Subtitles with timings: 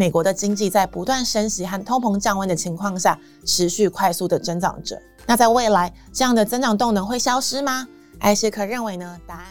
[0.00, 4.98] 美国的经济在不断升息和通膨降温的情况下，持续快速的增长着。
[5.26, 7.86] 那在未来，这样的增长动能会消失吗？
[8.18, 9.18] 艾谢克认为呢？
[9.26, 9.44] 答案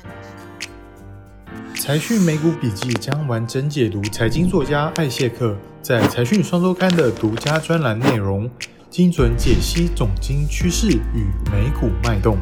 [1.76, 1.80] 是。
[1.80, 8.50] 财讯美股笔记将完整解读财经作家艾谢克在财讯双周刊的独家专栏内容，
[8.90, 12.36] 精准解析总经趋势与美股脉动。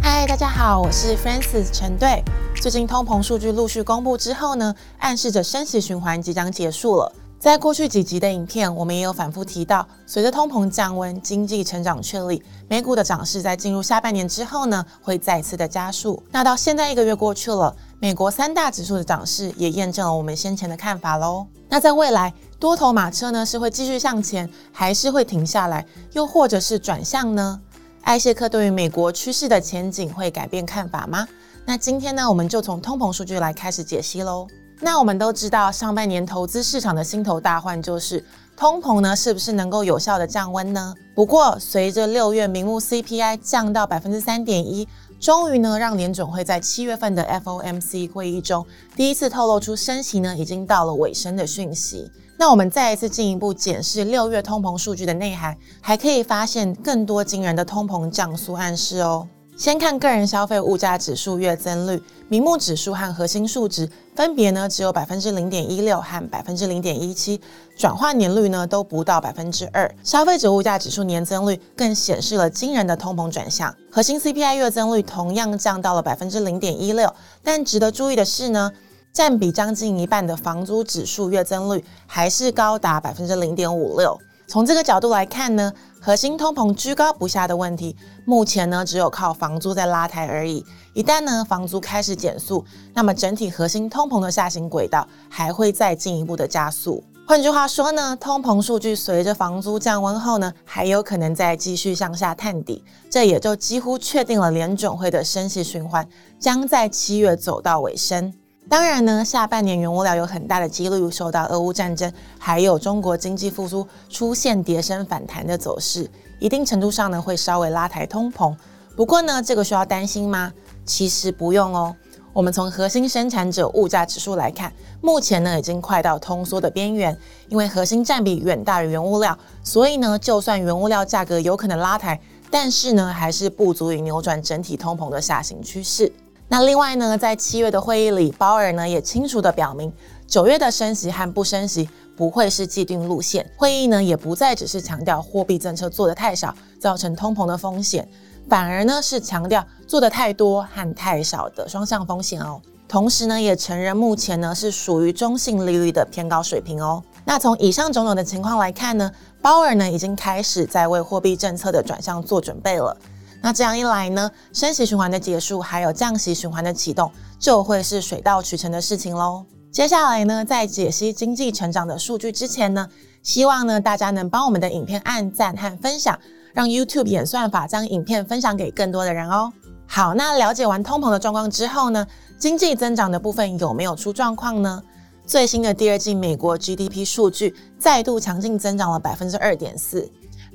[0.00, 2.22] 嗨，大家好，我是 Francis 陈队。
[2.54, 7.12] 最近通膨数据陆续公布之后呢，暗示着升息循环即将结束了。
[7.38, 16.20] 在过去几集的影片，我们也有反复提到，随着通膨降温、经济成长确立，美股的涨势在进入下半年之后呢，会再次的加速。
[16.32, 21.46] 那到现在一个月过去了，美国三大指数的涨势也验证了我们先前的看法喽。
[21.68, 27.60] 那在未来，多头马车呢是会继续向前，还是会停下来，又或者是转向呢？
[28.02, 31.28] 艾谢克对于美国趋势的前景会改变看法吗？
[31.64, 34.48] 那今天呢，我们就从通膨数据来开始解析喽。
[34.80, 38.24] 那我们都知道，上半年投资市场的心头大患就是
[38.56, 40.94] 通膨呢，是不是能够有效的降温呢？
[41.14, 44.86] 不过，随着六月名目 CPI 降到百分之三点一，
[45.18, 52.08] 终于呢，让联准会在七月份的 FOMC 会议中第一次透露出升息呢已经到了尾声的讯息。
[52.38, 59.26] 那我们再一次进一步检视六月通膨数据的内涵，还可以发现更多惊人的通膨降速暗示哦。
[59.58, 67.40] 先看个人消费物价指数月增率，明目指数和核心数值分别呢只有百分之零点一六和百分之零点一七，
[67.76, 69.92] 转换年率呢都不到百分之二。
[70.04, 77.12] 消费者物价指数年增率更显示了惊人的通膨转向，核心 CPI 月增率同样降到了百分之零点一六。
[77.42, 78.70] 但值得注意的是呢，
[79.12, 84.16] 占比将近一半的房租指数月增率还是高达百分之零点五六。
[84.48, 90.64] 从这个角度来看呢，核心通膨居高不下的问题，目前呢只有靠房租在拉抬而已。
[90.94, 97.04] 一旦呢房租开始减速，那么整体核心通膨的下行轨道还会再进一步的加速。
[97.26, 108.32] 换句话说呢，通膨数据随着房租降温后呢，还有可能再继续向下探底，这也就几乎确定了联准会的升息循环将在七月走到尾声。
[108.68, 116.08] 当然呢，下半年原物料有很大的几率受到俄乌战争，还有中国经济复苏出现跌升反弹的走势，
[116.38, 118.54] 一定程度上呢会稍微拉抬通膨。
[118.94, 120.52] 不过呢，这个需要担心吗？
[120.84, 121.96] 其实不用哦。
[122.34, 127.16] 我们从核心生产者物价指数来看，目前呢已经快到通缩的边缘，
[127.48, 136.12] 因为核心占比远大于原物料，所以呢，就算原物料价格有可能拉抬，但是呢还是不足以扭转整体通膨的下行趋势。
[136.50, 139.92] 那另外呢，在七月的会议里，鲍尔呢也清楚地表明，
[140.26, 141.86] 九月的升息和不升息
[142.16, 143.46] 不会是既定路线。
[143.54, 148.08] 会议呢也不再只是强调货币政策做得太少，造成通膨的风险，
[148.48, 152.58] 反而呢是强调做得太多和太少的双向风险哦。
[152.88, 157.02] 同时呢，也承认目前呢是属于中性利率的偏高水平哦。
[157.26, 162.96] 那从以上种种的情况来看呢，鲍尔呢已经开始在为货币政策的转向做准备了。
[163.40, 169.44] 那这样一来呢，升息循环的结束，还有降息循环的启动，就会是水到渠成的事情喽。
[169.70, 172.88] 接下来呢，在解析经济成长的数据之前呢，
[173.22, 176.18] 希望呢大家能帮我们的影片按赞和分享，
[176.52, 179.52] 让 YouTube 演算法将影片分享给更多的人哦。
[179.86, 182.06] 好，那了解完通膨的状况之后呢，
[182.38, 184.82] 经济增长的部分有没有出状况呢？
[185.26, 190.10] 最新的第二季美国 GDP 数据再度强劲增长了百分之二点四。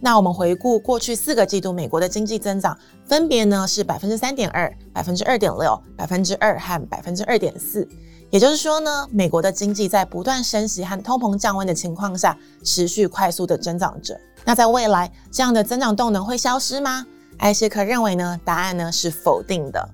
[0.05, 7.87] 那我们回顾过去四个季度，美国的经济增长分别呢是百分之三点二、百分之二点六、百分之二和百分之二点四。
[8.29, 14.19] 也就是说呢，美国的经济在不断升息和通膨降温的情况下，持续快速的增长着。
[14.43, 17.05] 那在未来，这样的增长动能会消失吗？
[17.37, 19.89] 艾希克认为呢，答案呢是否定的。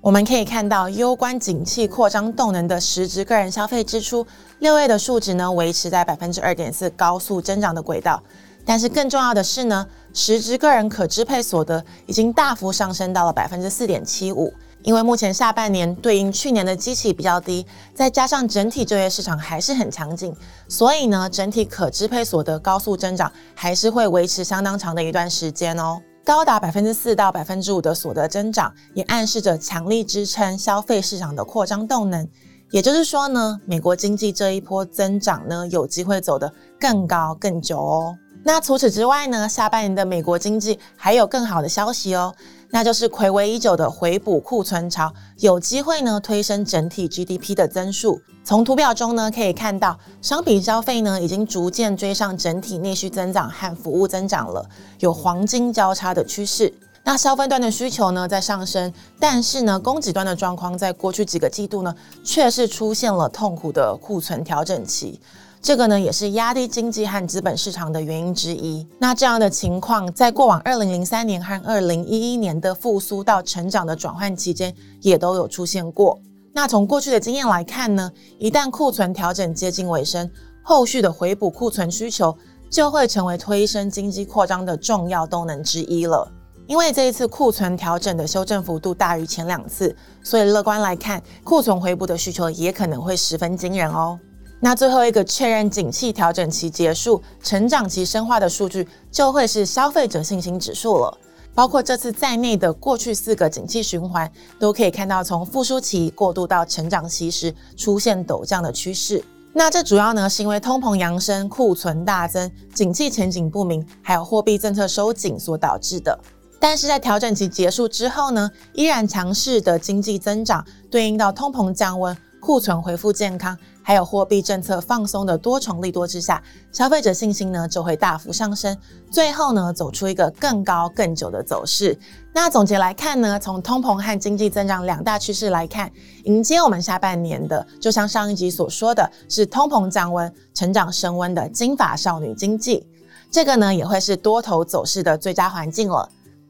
[0.00, 4.26] 我们可以看到，攸关景气扩张动能的实质个人消费支出，
[4.58, 8.20] 六月的数值呢维持在百分之二点四高速增长的轨道。
[8.64, 14.52] 但是更重要的是呢，实质个人可支配所得已经大幅上升到了百分之四点七五。
[14.82, 20.36] 因为目前下半年对应去年的基期比较低，再加上整体就业市场还是很强劲，
[20.68, 25.98] 所以呢，整体可支配所得高速增长还是会维持相当长的一段时间哦。
[26.22, 32.28] 高达百分之四到百分之五的所得增长，也暗示着强力支撑消费市场的扩张动能。
[32.70, 38.14] 也就是说呢，美国经济这一波增长呢，有机会走得更高更久哦。
[38.46, 42.34] 那除此之外呢，下半年的美国经济还有更好的消息哦，
[42.68, 48.20] 那就是睽违已久的回补库存潮，有机会呢推升整体 GDP 的增速。
[48.44, 54.68] 从图表中呢可以看到，商品消费呢已经逐渐追上整体内需增长和服务增长了，
[54.98, 56.70] 有黄金交叉的趋势。
[57.02, 65.18] 那消费端的需求呢在上升，但是呢供给端的状况在过去几个季度呢却是出现了痛苦的库存调整期。
[65.64, 68.86] 这个呢也是压低经济和资本市场的原因之一。
[68.98, 76.20] 那这样的情况在过往二零零三年和二零一一年的复苏到成长的转换期间也都有出现过。
[76.52, 80.30] 那从过去的经验来看呢，一旦库存调整接近尾声，
[80.62, 82.36] 后续的回补库存需求
[82.68, 86.30] 就会成为推升经济扩张的重要动能之一了。
[86.66, 94.20] 因为这一次库存调整的修正幅度大于前两次，所以乐观来看，库存回补的需求也可能会十分惊人哦。
[94.64, 101.18] 那最后一个确认景气调整期结束、成长期深化的数据，就会是消费者信心指数了。
[101.54, 109.22] 包括这次在内的过去四个景气循环，都可以看到从复苏期过渡到成长期时出现陡降的趋势。
[109.52, 116.18] 那这主要呢是因为通膨扬升、库存大增、景气前景不明，还有货币政策收紧所导致的。
[116.58, 128.76] 但是在调整期结束之后呢，依然强势的经济增长，对应到通膨降温、库存恢复健康，还有货币政策放松的多重利多之下，消费者信心呢就会大幅上升，
[129.10, 131.98] 最后呢走出一个更高更久的走势。
[132.34, 135.90] 那总结来看呢，从通膨和经济增长两大趋势来看，
[136.24, 142.86] 迎接我们下半年的，就像上一集所说的是通膨降温、成长升温的金发少女经济，
[143.30, 146.06] 这个呢也会是多头走势的最佳环境了。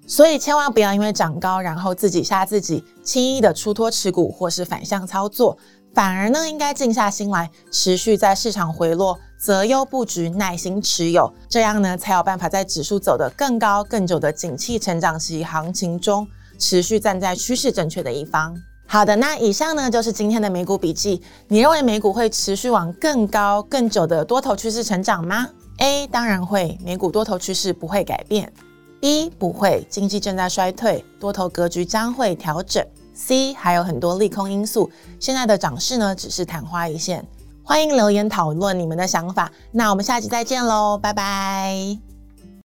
[0.07, 5.57] 所以千万不要因为涨高，然后自己吓自己，轻易的出脱持股或是反向操作，
[5.95, 16.27] 反而呢应该静下心来，持续在市场回落择优布局，耐心持有，这样呢才有办法在指数走得更高更久的景气成长期行情中，
[16.59, 18.57] 持续站在趋势正确的一方。
[18.87, 21.23] 好的，那以上呢就是今天的美股笔记。
[21.47, 25.49] 你认为美股会持续往更高更久的多头趋势成长吗
[25.79, 28.53] ？A 当然会，美股多头趋势不会改变。
[29.01, 32.85] B 不会，经济正在衰退，多头格局将会调整。
[33.15, 34.91] C 还有很多利空因素，
[35.21, 37.25] 现在的涨势呢只是昙花一现。
[37.63, 42.14] 欢迎留言讨论你们的想法，那我们下期再见喽，拜拜。